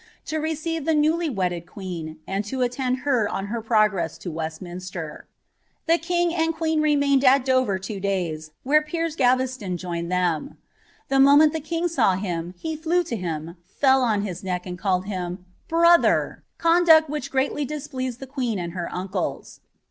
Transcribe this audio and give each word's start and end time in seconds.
W 0.25 0.41
receive 0.41 0.85
the 0.85 0.95
newly 0.95 1.29
wedded 1.29 1.67
queen, 1.67 2.17
and 2.25 2.51
lo 2.51 2.61
attend 2.61 3.01
her 3.05 3.29
on 3.29 3.45
her 3.53 3.61
prognM 3.61 4.17
te 4.19 4.29
Westminster.* 4.29 5.27
The 5.85 5.99
king 5.99 6.33
and 6.33 6.55
queen 6.55 6.81
remained 6.81 7.23
at 7.23 7.45
Dover 7.45 7.77
two 7.77 7.99
days, 7.99 8.49
where 8.63 8.81
Pter* 8.81 9.15
Ga 9.15 9.35
veston 9.35 9.77
joined 9.77 10.09
lliem. 10.11 10.57
The 11.09 11.19
moment 11.19 11.53
the 11.53 11.59
king 11.59 11.87
saw 11.87 12.13
him, 12.15 12.55
he 12.57 12.75
flew 12.75 13.03
to 13.03 13.15
bin, 13.15 13.57
fell 13.63 14.01
on 14.01 14.23
his 14.23 14.43
neck, 14.43 14.65
and 14.65 14.75
called 14.79 15.05
him 15.05 15.45
■'brother^"* 15.69 16.39
conduct 16.57 17.07
which 17.07 17.31
gnul*' 17.31 17.67
displeased 17.67 18.19
the 18.19 18.25
queen 18.25 18.57
and 18.57 18.73
her 18.73 18.89
uncles. 18.91 19.59